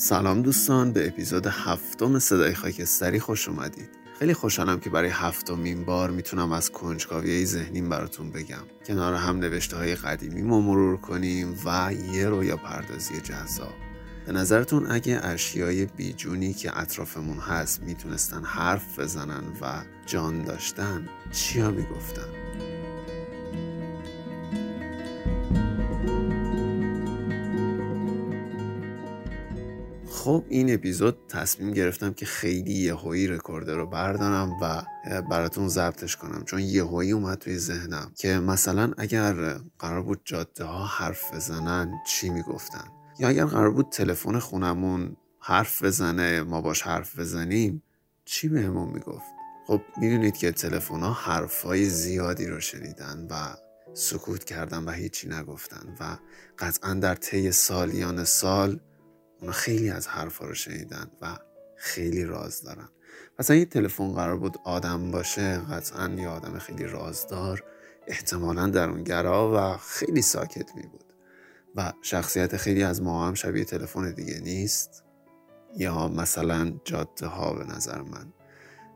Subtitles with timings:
[0.00, 3.88] سلام دوستان به اپیزود هفتم صدای خاکستری خوش اومدید.
[4.18, 8.64] خیلی خوشحالم که برای هفتمین بار می‌تونم از کنجکاوی ذهنیم براتون بگم.
[8.86, 13.74] کنار هم نوشته های قدیمی ما مرور کنیم و یه رویا پردازی جذاب.
[14.26, 21.70] به نظرتون اگه اشیای بیجونی که اطرافمون هست می‌تونستن حرف بزنن و جان داشتن چیا
[21.70, 22.28] می‌گفتن؟
[30.28, 34.82] خب این اپیزود تصمیم گرفتم که خیلی یهویی رکورده رو بردارم و
[35.20, 36.44] براتون ضبطش کنم.
[36.44, 39.32] چون یهویی اومد توی ذهنم که مثلا اگر
[39.78, 42.84] قرار بود جاده ها حرف بزنن چی می‌گفتن؟
[43.18, 47.82] یا اگر قرار بود تلفن خونمون حرف بزنه ما باش حرف بزنیم
[48.24, 49.32] چی بهمون می‌گفت؟
[49.66, 53.34] خب می‌دونید که تلفن ها حرفای زیادی رو شنیدن و
[53.94, 56.16] سکوت کردن و هیچی نگفتن و
[56.58, 58.80] قطعا در طی سالیان سال
[59.40, 61.38] اونا خیلی از حرفا رو شنیدن و
[61.76, 62.88] خیلی راز دارن.
[63.38, 67.64] مثلا یه تلفن قرار بود آدم باشه قطعا یه آدم خیلی رازدار
[68.06, 71.04] احتمالا درونگرا و خیلی ساکت می بود.
[71.74, 75.04] و شخصیت خیلی از ما هم شبیه تلفن دیگه نیست.
[75.76, 78.32] یا مثلا جاده ها به نظر من.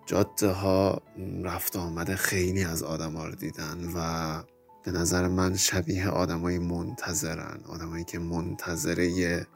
[0.07, 1.03] جاده ها
[1.43, 4.43] رفت آمده خیلی از آدم ها رو دیدن و
[4.85, 7.61] به نظر من شبیه آدمای منتظرن.
[7.69, 9.47] آدمایی که منتظره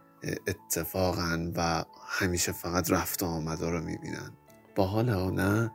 [0.46, 4.30] اتفاقا و همیشه فقط رفت و آمده رو می‌بینن.
[4.74, 5.72] با حال ها نه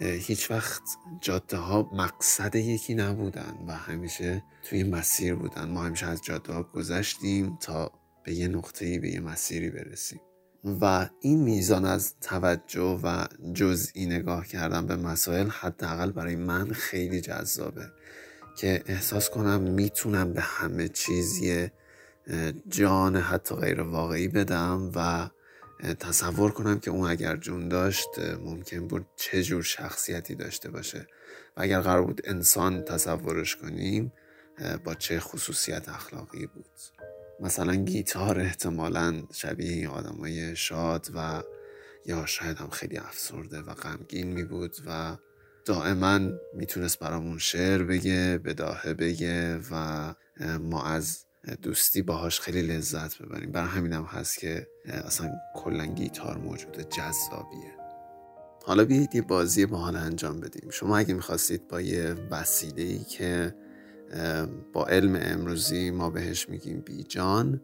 [0.00, 0.82] هیچ وقت
[1.20, 5.68] جاده ها مقصد یکی نبودن و همیشه توی مسیر بودن.
[5.68, 7.92] ما همیشه از جاده ها گذشتیم تا
[8.24, 10.20] به یه نقطه‌ای به یه مسیری برسیم.
[10.80, 17.20] و این میزان از توجه و جزئی نگاه کردن به مسائل حداقل برای من خیلی
[17.20, 17.86] جذابه
[18.56, 21.68] که احساس کنم می‌تونم به همه چیزی
[22.68, 25.30] جان حتی غیر واقعی بدم و
[25.94, 28.08] تصور کنم که اون اگر جون داشت
[28.40, 31.06] ممکن بود چه جور شخصیتی داشته باشه.
[31.56, 34.12] و اگر قرار بود انسان تصورش کنیم
[34.84, 36.70] با چه خصوصیت اخلاقی بود.
[37.40, 41.42] مثلا گیتار احتمالا شبیه آدمای شاد و
[42.06, 45.16] یا شاید هم خیلی افسرده و غمگین می بود و
[45.64, 46.20] دائما
[46.54, 50.14] می‌تونست برامون شعر بگه بداهه بگه و
[50.60, 51.24] ما از
[51.62, 53.52] دوستی باهاش خیلی لذت ببریم.
[53.52, 57.76] برای همینم هم هست که اصلا کلا گیتار موجود جذابیه.
[58.64, 60.70] حالا بیایید یه بازی با حال انجام بدیم.
[60.70, 63.54] شما اگه می‌خواستید با یه وسیله ای که
[64.72, 67.60] با علم امروزی ما بهش میگیم بیجان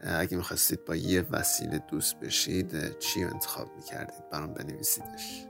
[0.00, 5.46] اگه می‌خواستید با یه وسیله دوست بشید چی انتخاب می‌کردید؟ برام بنویسیدش.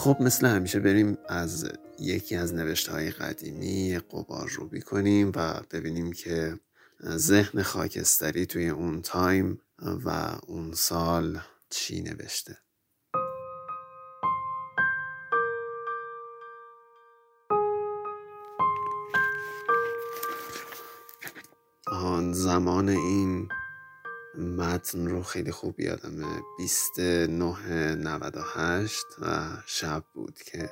[0.00, 1.68] خب مثل همیشه بریم از
[1.98, 6.60] یکی از نوشته های قدیمی قبار رو کنیم و ببینیم که
[7.04, 9.60] ذهن خاکستری توی اون تایم
[10.04, 11.40] و اون سال
[11.70, 12.58] چی نوشته.
[21.86, 23.48] آن زمان این
[24.38, 26.42] متن رو خیلی خوب یادمه.
[26.58, 30.70] 2998 و شب بود که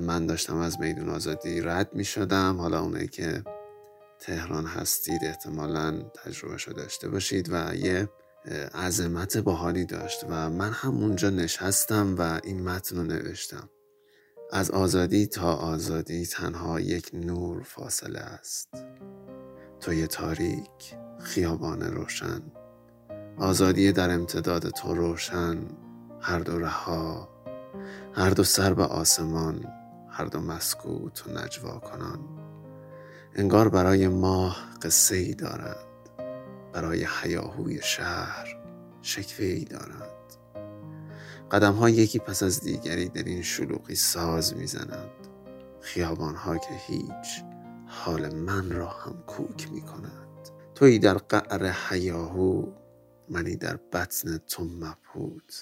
[0.00, 3.44] من داشتم از میدون آزادی رد می شدم حالا اونایی که
[4.20, 8.08] تهران هستید احتمالا تجربه شده داشته باشید و یه
[8.74, 13.70] عظمت باحالی داشت و من همونجا نشستم و این متن رو نوشتم.
[14.52, 18.68] از آزادی تا آزادی تنها یک نور فاصله است.
[19.80, 22.42] توی تاریک خیابان روشن.
[23.40, 25.58] آزادی در امتداد تو روشن
[26.20, 27.28] هر دو رها
[28.14, 29.64] هر دو سر به آسمان
[30.10, 32.18] هر دو مسکوت و نجوا کنان.
[33.34, 35.86] انگار برای ماه قصه ای دارد
[36.72, 38.56] برای حیاهوی شهر
[39.02, 40.36] شکوه ای دارد
[41.50, 45.10] قدم ها یکی پس از دیگری در این شلوغی ساز می‌زنند.
[45.80, 47.44] خیابان ها که هیچ
[47.86, 52.66] حال من را هم کوک می کند توی در قعر حیاهو
[53.30, 55.52] منی در بطن تو مبهود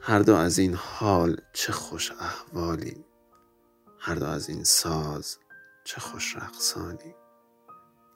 [0.00, 3.04] هر دو از این حال چه خوش احوالی.
[3.98, 5.38] هر دو از این ساز
[5.84, 7.14] چه خوش رقصانی.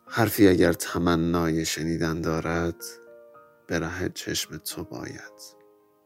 [0.08, 2.84] حرفی اگر تمنای شنیدن دارد
[3.66, 5.32] به ره چشم تو باید.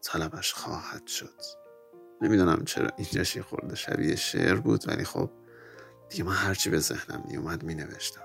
[0.01, 1.41] طلبش خواهد شد.
[2.21, 5.29] نمی‌دونم چرا اینجاش خورده شبیه شعر بود ولی خب
[6.09, 8.21] دیگه من هرچی به ذهنم میومد می نوشتم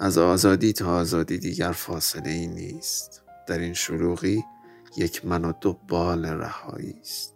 [0.00, 3.27] از آزادی تا آزادی دیگر فاصله ای نیست.
[3.48, 4.44] در این شلوغی
[4.96, 7.34] یک من و دو بال رهایی است.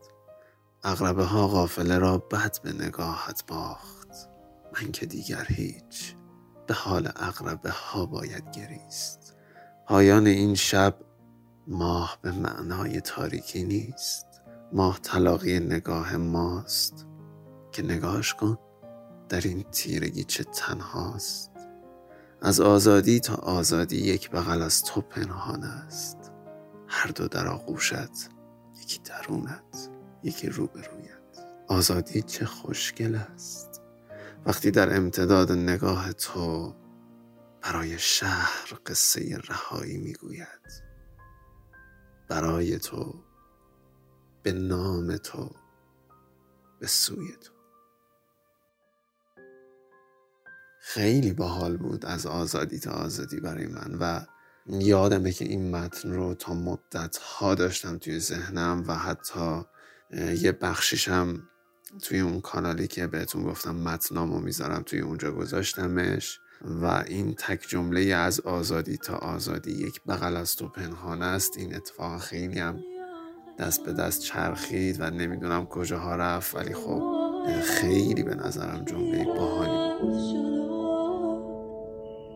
[0.83, 4.09] اغربه ها غافله را بد به نگاهت باخت.
[4.75, 6.15] من که دیگر هیچ
[6.67, 9.37] به حال اقربه ها باید گریست.
[9.87, 10.95] پایان این شب
[11.67, 14.27] ماه به معنای تاریکی نیست.
[14.73, 17.07] ماه تلاقی نگاه ماست.
[17.73, 18.59] که نگاهش کن
[19.29, 21.52] در این تیرگی چه تنهاست.
[22.45, 26.33] از آزادی تا آزادی یک بغل از تو پنهان است.
[26.89, 28.31] هر دو در آغوشت
[28.83, 29.91] یکی درونت
[30.23, 31.19] یکی روبرویت.
[31.69, 33.83] آزادی چه خوشگل است.
[34.47, 36.75] وقتی در امتداد نگاه تو
[37.63, 40.83] برای شهر قصه رهایی می‌گوید.
[42.29, 43.25] برای تو
[44.43, 45.51] به نام تو
[46.81, 47.62] به سوی تو.
[50.85, 54.21] خیلی باحال بود از آزادی تا آزادی برای من و
[54.67, 59.63] یادمه که این متن رو تا مدت ها داشتم توی ذهنم و حتی
[60.41, 61.43] یه بخشیشم
[62.03, 68.01] توی اون کانالی که بهتون گفتم متنامو می‌ذارم توی اونجا گذاشتمش و این تک جمله
[68.01, 72.81] از آزادی تا آزادی یک بغل از تو پنهان است این اتفاق خیلی هم
[73.59, 77.23] دست به دست چرخید و نمی‌دونم کجاها رفت ولی خب
[77.63, 80.72] خیلی به نظرم جمله باحالی بود.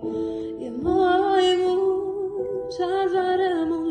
[0.03, 1.77] Y en Moaimu,
[2.71, 3.86] salvaremos.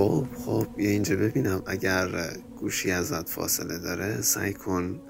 [0.00, 1.62] خب خب بیا اینجا ببینم.
[1.66, 2.08] اگر
[2.56, 5.00] گوشی ازت فاصله داره سعی کن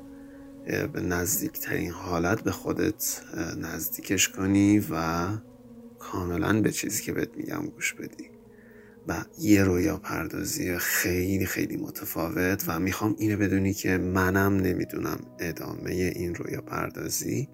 [0.93, 3.23] به نزدیکترین حالت به خودت
[3.59, 5.27] نزدیکش کنی و
[5.99, 8.31] کاملا به چیزی که بهت میگم گوش بدی.
[9.09, 15.91] و یه رویا پردازی خیلی خیلی متفاوت و می‌خوام اینو بدونی که منم نمی‌دونم ادامه
[15.91, 17.49] این رویا پردازی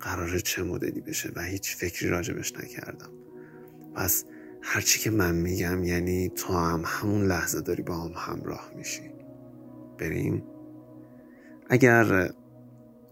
[0.00, 3.10] قرار چه مدلی بشه و هیچ فکری راجبش نکردم.
[3.94, 4.24] پس
[4.62, 9.10] هرچی که من میگم یعنی تو هم همون لحظه داری با هم همراه میشی.
[9.98, 10.42] بریم
[11.70, 12.30] اگر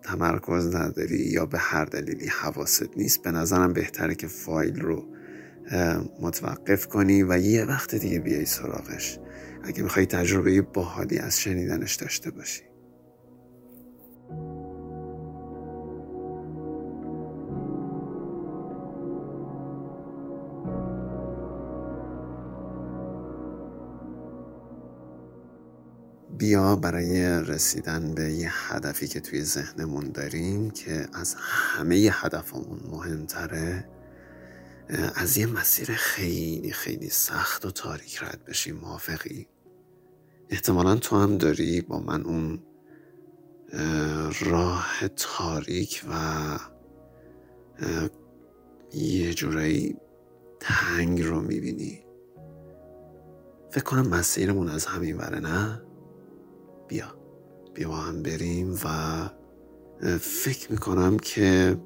[0.02, 5.04] تمرکز نداری یا به هر دلیلی حواست نیست به نظرم بهتره که فایل رو
[6.20, 9.18] متوقف کنی و یه وقت دیگه بیای سراغش.
[9.64, 12.62] اگه می‌خوای تجربه باحالی از شنیدنش داشته باشی.
[26.38, 33.88] بیا برای رسیدن به یه هدفی که توی ذهنمون داریم که از همه هدفمون مهمتره
[35.14, 39.48] از یه مسیر خیلی خیلی سخت و تاریک رد بشیم موافقی؟
[40.50, 42.62] احتمالا تو هم داری با من اون
[44.40, 46.58] راه تاریک و
[48.94, 49.96] یه جورایی
[50.60, 52.04] تنگ رو می‌بینی.
[53.70, 55.85] فکر کنم مسیرمون از همین وره نه؟
[56.88, 57.14] بیا.
[57.74, 58.88] بیا با هم بریم و
[60.18, 61.76] فکر می‌کنم که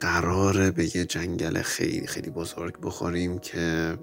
[0.00, 3.98] قراره به یه جنگل خیلی خیلی بزرگ بخوریم که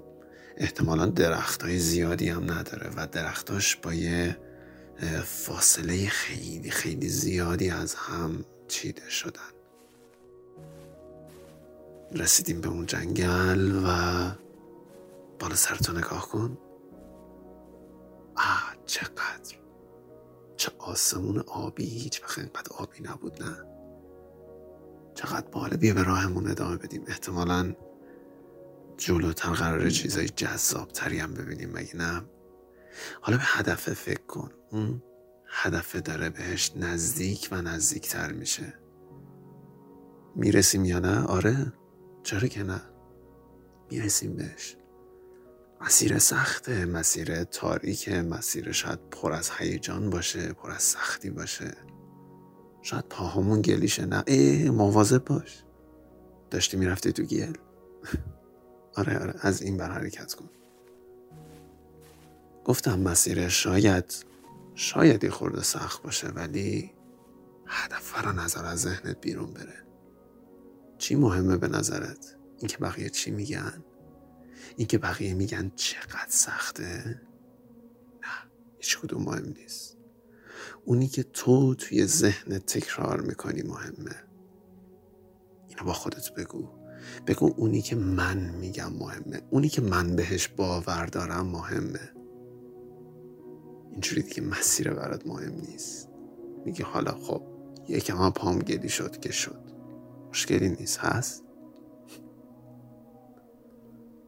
[0.56, 4.36] احتمالا درخت های زیادی هم نداره و درختاش با یه
[5.24, 9.50] فاصله خیلی خیلی زیادی از هم چیده شدن.
[12.12, 13.90] رسیدیم به اون جنگل و
[15.38, 16.58] بالا سرتو نگاه کن.
[18.36, 19.59] آه چقدر!
[20.80, 23.64] آسمون آبی هیچ وقت اینقدر آبی نبود نه؟
[25.14, 27.04] چقدر باله بیا به راهمون ادامه بدیم.
[27.06, 27.74] احتمالا
[28.96, 32.22] جلوتر قرار چیزای جذاب تری هم ببینیم مگه نه؟
[33.20, 34.50] حالا به هدف فکر کن.
[34.70, 35.02] اون
[35.46, 38.74] هدف داره بهش نزدیک و نزدیکتر میشه.
[40.36, 41.72] می‌رسیم یا نه؟ آره.
[42.22, 42.82] چرا که نه؟
[43.90, 44.76] می‌رسیم بهش.
[45.80, 51.74] مسیر سخته مسیر تاریک مسیر شاید پر از هیجان باشه پر از سختی باشه.
[52.82, 55.64] شاید پاهامون گلیشه نه؟ ای مواظب باش.
[56.50, 57.52] داشتی می‌رفتی تو گل
[58.96, 60.50] آره آره از این بر حرکت کن.
[62.64, 64.24] گفتم مسیر شاید
[64.74, 66.92] شاید یه خورده سخت باشه ولی
[67.66, 69.84] هدف را نظر از ذهنت بیرون بره.
[70.98, 73.84] چی مهمه به نظرت؟ اینکه بقیه چی میگن؟
[74.76, 77.20] اینکه بقیه میگن چقدر سخته؟
[78.22, 79.96] نه هیچ کدوم مهم نیست.
[80.84, 84.16] اونی که تو توی ذهن تکرار می‌کنی مهمه.
[85.68, 86.68] اینو با خودت بگو.
[87.26, 89.42] بگو اونی که من میگم مهمه.
[89.50, 92.12] اونی که من بهش باور دارم مهمه.
[93.90, 96.08] اینجوری دیگه مسیر برات مهم نیست.
[96.64, 97.42] میگه حالا خب
[97.88, 99.60] یکم هم پام گلی شد که شد.
[100.30, 101.44] مشکلی نیست هست؟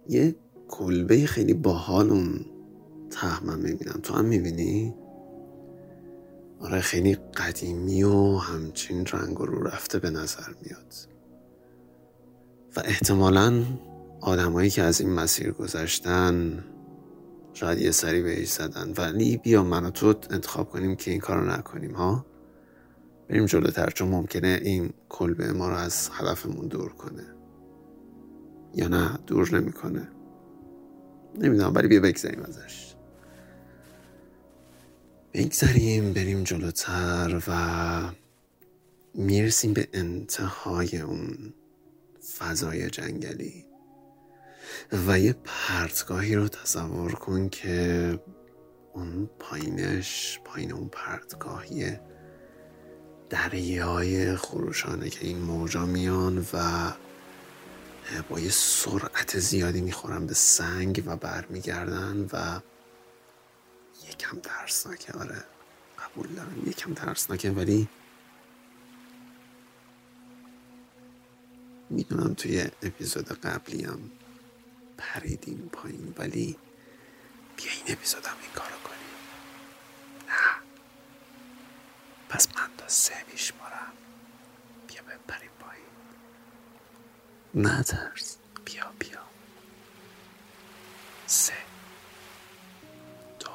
[0.09, 0.35] یه
[0.69, 2.39] کلبه خیلی باحال
[3.11, 4.01] ته من می‌بینم.
[4.03, 4.95] تو هم می‌بینی؟
[6.61, 10.95] آره خیلی قدیمی و همچین رنگ رو رفته به نظر میاد.
[12.77, 13.65] و احتمالا
[14.21, 16.65] آدمایی که از این مسیر گذشتن
[17.55, 18.93] شاید یه سری بهش زدن.
[18.97, 22.27] ولی بیا من و تو انتخاب کنیم که این کار رو نکنیم ها؟
[23.29, 27.27] بریم جلوتر چون ممکنه این کلبه ما رو از هدفمون دور کنه.
[28.75, 30.09] یا نه دور نمی‌کنه.
[31.39, 32.95] نمی‌دونم ولی بیا بگذاریم ازش.
[35.35, 37.53] بگذاریم بریم جلوتر و
[39.15, 41.55] می‌رسیم به انتهای اون
[42.39, 43.65] فضای جنگلی.
[45.07, 48.21] و یه پرتگاهی رو تصور کن که
[48.93, 52.01] اون پایینش پایین اون پرتگاهیه
[53.31, 56.59] دریای خروشانه که این موجا میان و
[58.29, 62.61] با یه سرعت زیادی می‌خورن به سنگ و برمیگردن و
[64.09, 65.45] یکم ترسناکه آره.
[65.99, 67.89] قبول دارم یکم ترسناکه ولی
[71.91, 74.11] می‌دونم توی اپیزود قبلی هم
[74.99, 76.57] پریدیم پایین ولی
[77.57, 78.99] بیا این اپیزود هم این کارو کنیم.
[80.29, 80.63] نه
[82.29, 83.15] پس من تا سه
[84.89, 85.85] بیا بپریم پایین
[87.55, 89.21] نه ترس بیا بیا
[91.27, 91.53] سه
[93.41, 93.51] دو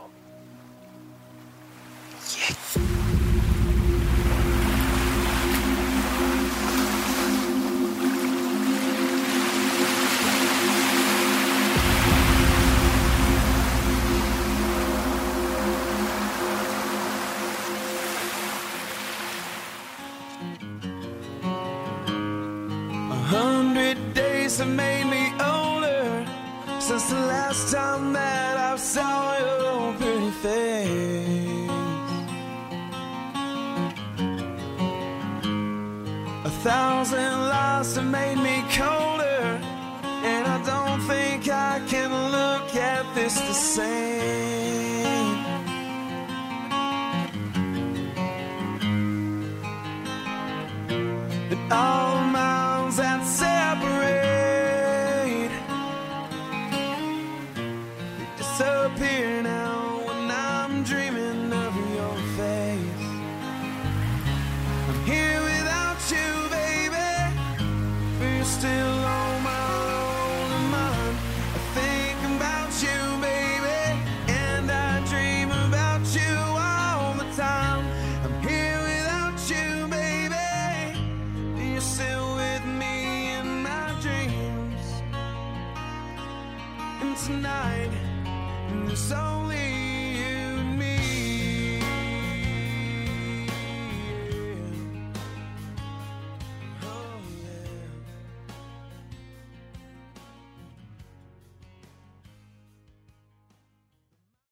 [2.49, 2.76] یک
[26.87, 31.69] since the last time that I saw your pretty face.
[36.45, 39.59] A thousand lies have made me colder,
[40.31, 45.35] and I don't think I can look at this the same.
[51.51, 52.17] And all